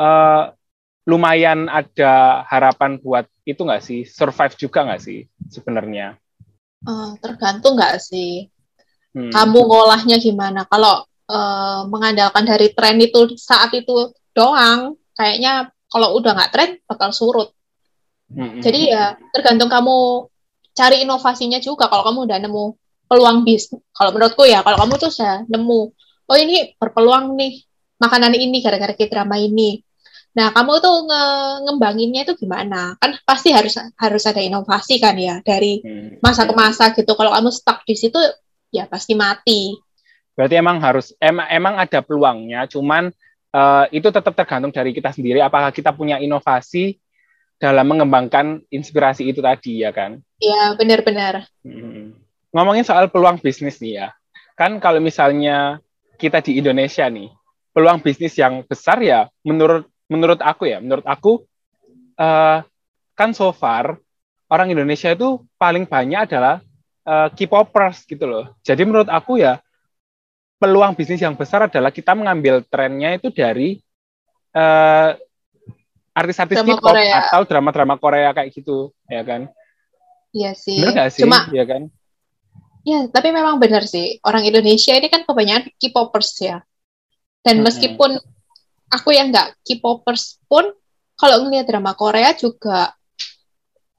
uh, 0.00 0.42
lumayan 1.04 1.68
ada 1.68 2.42
harapan 2.48 2.96
buat 2.96 3.28
itu 3.44 3.60
nggak 3.60 3.84
sih 3.84 4.08
survive 4.08 4.56
juga 4.56 4.88
nggak 4.88 5.02
sih 5.04 5.28
sebenarnya? 5.52 6.16
Uh, 6.84 7.12
tergantung 7.20 7.76
nggak 7.76 8.00
sih. 8.00 8.48
Hmm. 9.12 9.30
Kamu 9.30 9.60
ngolahnya 9.68 10.16
gimana? 10.18 10.64
Kalau 10.66 11.04
uh, 11.28 11.80
mengandalkan 11.86 12.44
dari 12.48 12.72
tren 12.72 12.98
itu 12.98 13.36
saat 13.36 13.70
itu 13.76 14.10
doang, 14.34 14.96
kayaknya 15.14 15.70
kalau 15.92 16.18
udah 16.18 16.34
nggak 16.34 16.50
tren 16.50 16.70
bakal 16.88 17.14
surut. 17.14 17.54
Mm-hmm. 18.34 18.60
Jadi 18.64 18.80
ya 18.90 19.14
tergantung 19.30 19.70
kamu 19.70 20.26
cari 20.74 21.06
inovasinya 21.06 21.62
juga. 21.62 21.86
Kalau 21.86 22.02
kamu 22.02 22.26
udah 22.26 22.38
nemu 22.42 22.64
peluang 23.06 23.46
bisnis, 23.46 23.84
kalau 23.94 24.10
menurutku 24.10 24.42
ya, 24.48 24.64
kalau 24.64 24.80
kamu 24.80 24.96
tuh 24.96 25.12
sudah 25.12 25.44
nemu, 25.46 25.92
oh 26.28 26.38
ini 26.38 26.76
berpeluang 26.76 27.36
nih 27.36 27.64
makanan 28.00 28.34
ini 28.36 28.58
gara-gara 28.60 28.94
drama 28.94 29.36
ini. 29.40 29.80
Nah, 30.34 30.50
kamu 30.50 30.82
tuh 30.82 31.06
nge 31.06 31.24
ngembanginnya 31.62 32.26
itu 32.26 32.34
gimana? 32.34 32.98
Kan 32.98 33.14
pasti 33.22 33.54
harus 33.54 33.78
harus 33.78 34.24
ada 34.26 34.42
inovasi 34.42 34.98
kan 34.98 35.14
ya 35.14 35.38
dari 35.46 35.78
mm-hmm. 35.78 36.18
masa 36.18 36.42
ke 36.42 36.54
masa 36.58 36.90
gitu. 36.90 37.14
Kalau 37.14 37.30
kamu 37.30 37.54
stuck 37.54 37.86
di 37.86 37.94
situ 37.94 38.18
ya 38.74 38.90
pasti 38.90 39.14
mati. 39.14 39.78
Berarti 40.34 40.58
emang 40.58 40.82
harus 40.82 41.14
emang 41.22 41.46
emang 41.46 41.74
ada 41.78 42.02
peluangnya, 42.02 42.66
cuman 42.66 43.14
uh, 43.54 43.86
itu 43.94 44.10
tetap 44.10 44.34
tergantung 44.34 44.74
dari 44.74 44.90
kita 44.90 45.14
sendiri 45.14 45.38
apakah 45.38 45.70
kita 45.70 45.94
punya 45.94 46.18
inovasi 46.18 46.98
dalam 47.62 47.86
mengembangkan 47.86 48.66
inspirasi 48.68 49.30
itu 49.30 49.38
tadi 49.38 49.86
ya 49.86 49.94
kan 49.94 50.18
iya 50.42 50.74
benar-benar 50.74 51.46
hmm. 51.62 52.18
ngomongin 52.50 52.82
soal 52.82 53.06
peluang 53.08 53.38
bisnis 53.38 53.78
nih 53.78 54.04
ya 54.04 54.08
kan 54.58 54.82
kalau 54.82 54.98
misalnya 54.98 55.78
kita 56.16 56.40
di 56.44 56.58
Indonesia 56.60 57.06
nih 57.06 57.30
peluang 57.74 58.00
bisnis 58.00 58.34
yang 58.38 58.62
besar 58.66 59.02
ya 59.02 59.26
menurut 59.42 59.88
menurut 60.06 60.40
aku 60.40 60.70
ya 60.70 60.78
menurut 60.78 61.04
aku 61.06 61.42
uh, 62.18 62.62
kan 63.14 63.30
so 63.34 63.50
far 63.50 63.98
orang 64.50 64.70
Indonesia 64.70 65.10
itu 65.10 65.42
paling 65.58 65.86
banyak 65.86 66.30
adalah 66.30 66.62
uh, 67.06 67.28
K-popers 67.32 68.06
gitu 68.06 68.26
loh 68.26 68.44
jadi 68.62 68.82
menurut 68.86 69.10
aku 69.10 69.42
ya 69.42 69.58
peluang 70.64 70.96
bisnis 70.96 71.20
yang 71.20 71.36
besar 71.36 71.66
adalah 71.68 71.92
kita 71.92 72.16
mengambil 72.16 72.64
trennya 72.64 73.18
itu 73.18 73.28
dari 73.28 73.82
uh, 74.54 75.12
artis-artis 76.14 76.62
K-pop 76.62 76.94
atau 76.94 77.42
drama-drama 77.44 77.98
Korea 77.98 78.30
kayak 78.30 78.54
gitu, 78.54 78.94
ya 79.10 79.26
kan? 79.26 79.50
Iya 80.30 80.54
sih. 80.54 80.78
Benar 80.80 81.10
sih? 81.10 81.26
Cuma, 81.26 81.50
ya 81.50 81.66
kan? 81.66 81.90
Ya, 82.84 83.08
tapi 83.08 83.32
memang 83.32 83.56
benar 83.56 83.88
sih. 83.88 84.20
Orang 84.20 84.44
Indonesia 84.44 84.92
ini 84.92 85.08
kan 85.08 85.24
kebanyakan 85.24 85.72
K-popers 85.80 86.30
ya. 86.36 86.60
Dan 87.40 87.64
meskipun 87.64 88.20
aku 88.92 89.08
yang 89.16 89.32
nggak 89.32 89.56
K-popers 89.64 90.44
pun, 90.44 90.68
kalau 91.16 91.48
ngeliat 91.48 91.64
drama 91.64 91.96
Korea 91.96 92.36
juga 92.36 92.92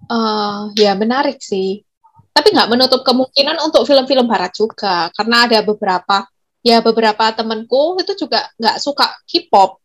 uh, 0.06 0.70
ya 0.78 0.94
menarik 0.94 1.42
sih. 1.42 1.82
Tapi 2.30 2.54
nggak 2.54 2.70
menutup 2.70 3.02
kemungkinan 3.02 3.58
untuk 3.66 3.90
film-film 3.90 4.30
Barat 4.30 4.54
juga, 4.54 5.10
karena 5.18 5.50
ada 5.50 5.66
beberapa 5.66 6.28
ya 6.66 6.82
beberapa 6.82 7.30
temenku 7.34 7.98
itu 8.02 8.14
juga 8.18 8.50
nggak 8.62 8.78
suka 8.78 9.18
K-pop. 9.26 9.82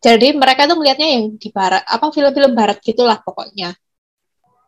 Jadi 0.00 0.32
mereka 0.32 0.64
tuh 0.64 0.80
melihatnya 0.80 1.06
yang 1.06 1.36
di 1.36 1.52
barat, 1.52 1.84
apa 1.84 2.08
film-film 2.08 2.56
barat 2.56 2.80
gitulah 2.80 3.20
pokoknya. 3.20 3.76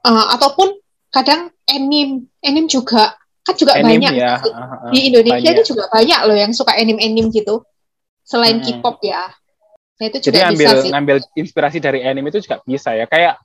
Uh, 0.05 0.27
ataupun 0.37 0.77
kadang 1.09 1.49
anime, 1.65 2.29
anime 2.45 2.69
juga 2.69 3.17
kan 3.43 3.55
juga 3.59 3.73
anime, 3.75 3.99
banyak 3.99 4.13
ya. 4.15 4.35
di 4.95 4.99
Indonesia 5.11 5.51
banyak. 5.51 5.59
itu 5.59 5.63
juga 5.75 5.85
banyak 5.91 6.21
loh 6.31 6.37
yang 6.39 6.53
suka 6.55 6.79
anime-anime 6.79 7.31
gitu. 7.35 7.67
selain 8.23 8.63
hmm. 8.63 8.79
K-pop 8.79 9.03
ya. 9.03 9.35
Nah, 9.99 10.05
itu 10.07 10.19
juga 10.31 10.35
Jadi 10.35 10.47
ambil 10.47 10.71
bisa 10.71 10.77
sih. 10.79 10.91
ngambil 10.95 11.17
inspirasi 11.35 11.79
dari 11.83 12.01
anime 12.07 12.31
itu 12.31 12.39
juga 12.39 12.63
bisa 12.63 12.95
ya. 12.95 13.11
Kayak 13.11 13.43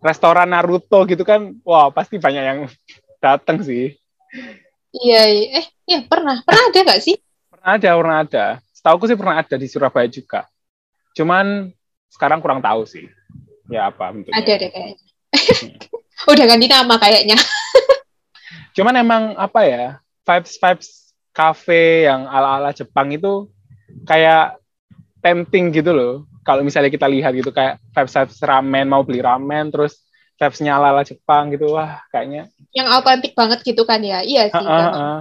restoran 0.00 0.48
Naruto 0.48 1.04
gitu 1.04 1.20
kan, 1.20 1.52
wah 1.60 1.92
pasti 1.92 2.16
banyak 2.16 2.42
yang 2.42 2.58
datang 3.24 3.60
sih. 3.60 3.92
Iya, 4.96 5.22
iya, 5.28 5.46
eh, 5.60 5.66
ya 5.84 5.98
pernah, 6.08 6.40
pernah 6.40 6.72
ada 6.72 6.80
nggak 6.80 7.00
sih? 7.04 7.20
Pernah 7.52 7.70
ada, 7.76 7.90
pernah 7.92 8.18
ada. 8.24 8.46
Setahu 8.72 9.04
sih 9.04 9.18
pernah 9.20 9.36
ada 9.36 9.56
di 9.60 9.68
Surabaya 9.68 10.08
juga. 10.08 10.48
Cuman 11.12 11.68
sekarang 12.08 12.40
kurang 12.40 12.64
tahu 12.64 12.88
sih. 12.88 13.04
Ya 13.68 13.92
apa 13.92 14.12
bentuknya. 14.12 14.36
Ada 14.40 14.52
deh 14.56 14.70
kayaknya. 14.72 14.96
Udah 16.32 16.44
ganti 16.48 16.66
nama 16.68 16.94
kayaknya. 16.96 17.36
Cuman 18.76 18.94
emang 18.96 19.22
apa 19.36 19.60
ya, 19.66 19.84
vibes 20.26 20.56
vibes 20.60 20.88
cafe 21.32 22.08
yang 22.08 22.24
ala-ala 22.28 22.72
Jepang 22.72 23.12
itu 23.12 23.50
kayak 24.08 24.56
tempting 25.20 25.72
gitu 25.74 25.92
loh. 25.92 26.14
Kalau 26.46 26.62
misalnya 26.62 26.88
kita 26.88 27.10
lihat 27.10 27.34
gitu 27.34 27.50
kayak 27.50 27.82
vibes 27.90 28.14
vibes 28.14 28.38
ramen 28.40 28.86
mau 28.86 29.02
beli 29.02 29.18
ramen 29.18 29.68
terus 29.68 30.06
vibes-nya 30.36 30.76
ala-ala 30.76 31.00
Jepang 31.00 31.48
gitu 31.48 31.72
wah 31.72 32.04
kayaknya 32.12 32.52
yang 32.76 32.92
autentik 32.92 33.32
banget 33.32 33.64
gitu 33.64 33.88
kan 33.88 34.04
ya? 34.04 34.20
Iya 34.20 34.52
sih 34.52 34.60
uh, 34.60 34.68
uh, 34.68 34.92
uh. 34.92 35.20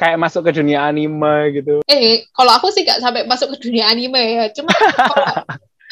kayak 0.00 0.16
masuk 0.16 0.48
ke 0.48 0.56
dunia 0.56 0.88
anime 0.88 1.52
gitu. 1.60 1.84
Eh 1.84 2.24
kalau 2.32 2.56
aku 2.56 2.72
sih 2.72 2.88
gak 2.88 3.04
sampai 3.04 3.28
masuk 3.28 3.52
ke 3.56 3.68
dunia 3.68 3.92
anime 3.92 4.16
ya. 4.16 4.44
Cuma 4.56 4.72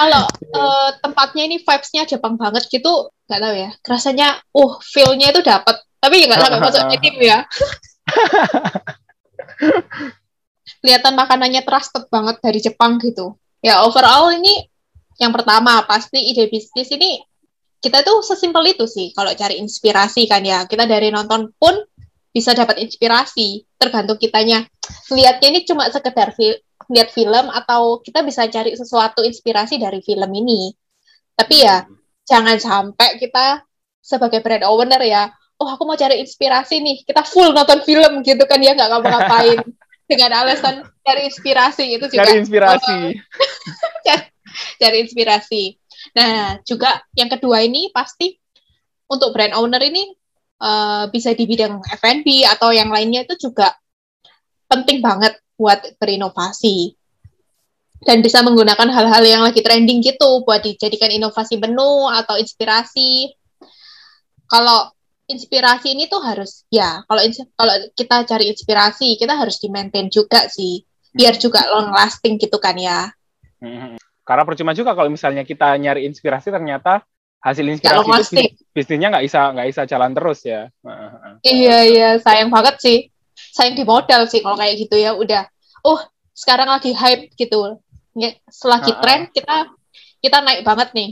kalau 0.01 0.25
uh, 0.59 0.91
tempatnya 1.05 1.45
ini 1.45 1.61
vibes-nya 1.61 2.09
Jepang 2.09 2.41
banget 2.41 2.65
gitu 2.73 3.13
nggak 3.29 3.41
tahu 3.41 3.55
ya. 3.55 3.71
Rasanya 3.85 4.29
uh 4.57 4.73
feel-nya 4.81 5.29
itu 5.37 5.45
dapat 5.45 5.77
tapi 6.05 6.29
nggak 6.29 6.37
sampai 6.37 6.61
masuk 6.61 6.85
anime 6.93 7.25
ya. 7.25 7.39
Kelihatan 10.85 11.17
makanannya 11.17 11.65
trusted 11.65 12.13
banget 12.13 12.37
dari 12.45 12.61
Jepang 12.61 13.01
gitu. 13.01 13.41
Ya 13.65 13.81
overall 13.81 14.29
ini 14.37 14.69
yang 15.17 15.33
pertama 15.33 15.81
pasti 15.89 16.21
ide 16.21 16.53
bisnis 16.53 16.93
ini 16.93 17.25
kita 17.81 18.05
tuh 18.05 18.21
sesimpel 18.21 18.77
itu 18.77 18.85
sih 18.85 19.17
kalau 19.17 19.33
cari 19.33 19.57
inspirasi 19.57 20.29
kan 20.29 20.45
ya. 20.45 20.69
Kita 20.69 20.85
dari 20.85 21.09
nonton 21.09 21.49
pun 21.57 21.73
bisa 22.29 22.53
dapat 22.53 22.85
inspirasi. 22.85 23.65
Tergantung 23.81 24.21
kitanya. 24.21 24.61
Lihatnya 25.09 25.57
ini 25.57 25.65
cuma 25.65 25.89
sekedar 25.89 26.37
fi 26.37 26.53
lihat 26.93 27.17
film 27.17 27.49
atau 27.49 28.05
kita 28.05 28.21
bisa 28.21 28.45
cari 28.53 28.77
sesuatu 28.77 29.25
inspirasi 29.25 29.81
dari 29.81 30.05
film 30.05 30.29
ini. 30.37 30.69
Tapi 31.33 31.65
ya 31.65 31.89
jangan 32.29 32.61
sampai 32.61 33.17
kita 33.17 33.65
sebagai 34.05 34.45
brand 34.45 34.69
owner 34.69 35.01
ya 35.01 35.33
oh 35.59 35.69
aku 35.71 35.83
mau 35.87 35.99
cari 35.99 36.21
inspirasi 36.23 36.83
nih. 36.83 36.97
Kita 37.07 37.23
full 37.23 37.55
nonton 37.55 37.83
film 37.87 38.23
gitu 38.27 38.43
kan 38.49 38.59
ya 38.61 38.75
nggak 38.75 38.91
ngapa-ngapain. 38.91 39.59
Dengan 40.11 40.31
alasan 40.45 40.85
cari 41.01 41.33
inspirasi 41.33 41.97
itu 41.97 42.07
juga. 42.13 42.29
Cari 42.29 42.45
inspirasi. 42.45 42.97
Cari, 44.07 44.25
cari 44.77 44.97
inspirasi. 45.01 45.63
Nah, 46.13 46.61
juga 46.63 47.01
yang 47.17 47.33
kedua 47.33 47.65
ini 47.65 47.89
pasti 47.89 48.37
untuk 49.09 49.33
brand 49.33 49.57
owner 49.57 49.81
ini 49.81 50.13
uh, 50.61 51.09
bisa 51.09 51.33
di 51.33 51.49
bidang 51.49 51.81
F&B 51.81 52.45
atau 52.45 52.71
yang 52.71 52.93
lainnya 52.93 53.25
itu 53.25 53.49
juga 53.49 53.73
penting 54.69 55.01
banget 55.01 55.35
buat 55.57 55.97
berinovasi. 55.97 56.95
Dan 58.05 58.21
bisa 58.21 58.45
menggunakan 58.45 58.93
hal-hal 58.93 59.25
yang 59.25 59.41
lagi 59.41 59.65
trending 59.65 60.05
gitu 60.05 60.45
buat 60.45 60.61
dijadikan 60.61 61.09
inovasi 61.09 61.57
menu 61.57 62.13
atau 62.13 62.37
inspirasi. 62.37 63.33
Kalau 64.45 64.94
inspirasi 65.25 65.97
ini 65.97 66.05
tuh 66.05 66.21
harus 66.21 66.69
ya 66.69 67.01
kalau 67.09 67.23
kalau 67.57 67.75
kita 67.97 68.17
cari 68.29 68.53
inspirasi 68.53 69.17
kita 69.17 69.33
harus 69.41 69.57
di 69.57 69.73
maintain 69.73 70.13
juga 70.13 70.45
sih 70.53 70.85
biar 71.15 71.39
juga 71.39 71.63
long 71.71 71.95
lasting 71.95 72.37
gitu 72.37 72.59
kan 72.59 72.75
ya. 72.75 73.09
Hmm. 73.63 73.97
Karena 74.27 74.43
percuma 74.43 74.75
juga 74.75 74.93
kalau 74.93 75.09
misalnya 75.09 75.47
kita 75.47 75.79
nyari 75.79 76.05
inspirasi 76.11 76.51
ternyata 76.51 77.07
hasil 77.45 77.65
inspirasi 77.65 78.09
itu 78.41 78.65
bisnisnya 78.73 79.13
nggak 79.15 79.25
bisa 79.25 79.41
nggak 79.55 79.69
bisa 79.71 79.83
jalan 79.87 80.11
terus 80.13 80.41
ya. 80.43 80.69
Iya 81.47 81.79
iya 81.87 82.11
sayang 82.19 82.51
banget 82.51 82.77
sih. 82.83 82.99
Sayang 83.55 83.79
di 83.79 83.85
modal 83.87 84.27
sih 84.27 84.43
kalau 84.43 84.59
kayak 84.59 84.75
gitu 84.77 84.99
ya 84.99 85.15
udah. 85.15 85.47
Oh 85.87 86.03
sekarang 86.35 86.69
lagi 86.69 86.93
hype 86.93 87.31
gitu. 87.39 87.79
Setelah 88.51 88.83
uh, 88.83 88.99
tren 88.99 89.31
kita 89.31 89.71
kita 90.19 90.39
naik 90.43 90.67
banget 90.67 90.91
nih. 90.93 91.11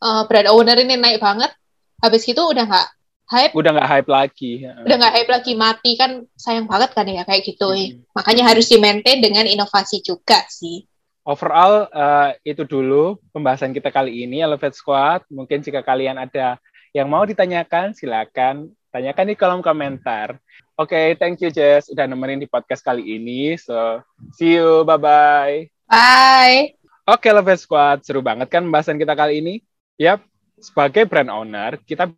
Uh, 0.00 0.24
brand 0.24 0.48
owner 0.48 0.78
ini 0.80 0.96
naik 0.96 1.20
banget. 1.20 1.52
Habis 2.00 2.24
itu 2.28 2.40
udah 2.40 2.64
nggak 2.64 2.88
hype. 3.30 3.52
Udah 3.54 3.70
nggak 3.74 3.90
hype 3.90 4.10
lagi. 4.10 4.52
Udah 4.64 4.96
nggak 4.96 5.14
hype 5.14 5.30
lagi 5.30 5.52
mati 5.54 5.98
kan 5.98 6.24
sayang 6.38 6.66
banget 6.70 6.90
kan 6.94 7.06
ya 7.06 7.22
kayak 7.26 7.42
gitu. 7.42 7.68
Hmm. 7.70 8.02
Makanya 8.14 8.54
harus 8.54 8.70
di 8.70 8.78
maintain 8.78 9.18
dengan 9.18 9.46
inovasi 9.46 10.02
juga 10.02 10.42
sih 10.46 10.86
overall 11.26 11.90
uh, 11.90 12.30
itu 12.46 12.62
dulu 12.62 13.18
pembahasan 13.34 13.74
kita 13.74 13.90
kali 13.90 14.22
ini 14.24 14.40
Elevate 14.40 14.78
Squad. 14.78 15.26
Mungkin 15.26 15.60
jika 15.60 15.82
kalian 15.82 16.22
ada 16.22 16.56
yang 16.94 17.10
mau 17.10 17.26
ditanyakan, 17.26 17.92
silakan 17.92 18.70
tanyakan 18.94 19.26
di 19.28 19.34
kolom 19.36 19.60
komentar. 19.60 20.38
Oke, 20.78 20.94
okay, 20.94 21.06
thank 21.18 21.42
you 21.42 21.50
Jess 21.52 21.90
udah 21.92 22.06
nemenin 22.08 22.40
di 22.40 22.48
podcast 22.48 22.80
kali 22.80 23.04
ini. 23.04 23.58
So, 23.60 24.00
see 24.38 24.56
you, 24.56 24.86
bye-bye. 24.86 25.68
Bye. 25.88 26.78
Oke, 27.04 27.28
okay, 27.28 27.34
Elevate 27.34 27.60
Squad, 27.60 28.06
seru 28.06 28.24
banget 28.24 28.48
kan 28.48 28.64
pembahasan 28.64 28.96
kita 28.96 29.12
kali 29.12 29.44
ini? 29.44 29.54
Yap, 30.00 30.24
sebagai 30.60 31.04
brand 31.08 31.32
owner, 31.32 31.80
kita 31.84 32.12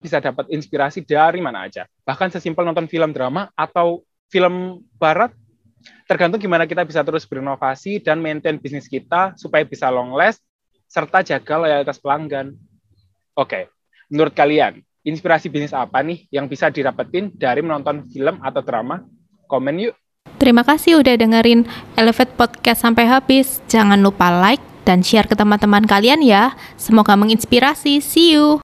bisa 0.00 0.20
dapat 0.20 0.46
inspirasi 0.52 1.02
dari 1.02 1.40
mana 1.40 1.66
aja. 1.66 1.88
Bahkan 2.04 2.32
sesimpel 2.32 2.64
nonton 2.64 2.86
film 2.86 3.10
drama 3.10 3.48
atau 3.56 4.04
film 4.30 4.84
barat 5.00 5.32
tergantung 6.06 6.42
gimana 6.42 6.66
kita 6.66 6.82
bisa 6.82 7.02
terus 7.06 7.26
berinovasi 7.26 8.02
dan 8.02 8.18
maintain 8.18 8.58
bisnis 8.58 8.90
kita 8.90 9.34
supaya 9.38 9.62
bisa 9.62 9.86
long 9.90 10.14
last 10.14 10.42
serta 10.86 11.22
jaga 11.22 11.58
loyalitas 11.58 11.98
pelanggan. 11.98 12.54
Oke, 13.36 13.68
menurut 14.10 14.32
kalian 14.32 14.80
inspirasi 15.06 15.50
bisnis 15.50 15.74
apa 15.74 16.02
nih 16.02 16.26
yang 16.34 16.50
bisa 16.50 16.70
didapetin 16.70 17.30
dari 17.34 17.62
menonton 17.62 18.06
film 18.10 18.38
atau 18.42 18.62
drama? 18.62 19.02
Komen 19.46 19.78
yuk. 19.78 19.94
Terima 20.36 20.66
kasih 20.66 21.00
udah 21.00 21.14
dengerin 21.16 21.64
Elevate 21.94 22.34
Podcast 22.34 22.82
sampai 22.82 23.06
habis. 23.06 23.62
Jangan 23.70 24.02
lupa 24.02 24.28
like 24.28 24.62
dan 24.82 25.00
share 25.00 25.26
ke 25.26 25.38
teman-teman 25.38 25.86
kalian 25.86 26.22
ya. 26.22 26.54
Semoga 26.74 27.14
menginspirasi. 27.14 28.02
See 28.02 28.34
you. 28.34 28.60